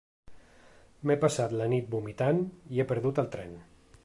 M'he 1.09 1.17
passat 1.25 1.53
la 1.61 1.69
nit 1.75 1.93
vomitant 1.97 2.43
i 2.75 2.83
he 2.83 2.91
perdut 2.95 3.23
el 3.27 3.35
tren. 3.39 3.59